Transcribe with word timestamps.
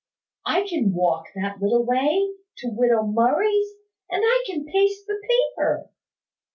I 0.47 0.67
can 0.67 0.95
walk 0.95 1.27
that 1.35 1.61
little 1.61 1.85
way, 1.85 2.31
to 2.57 2.69
widow 2.71 3.05
Murray's; 3.05 3.69
and 4.09 4.23
I 4.25 4.43
can 4.47 4.65
paste 4.65 5.05
the 5.05 5.21
paper. 5.55 5.91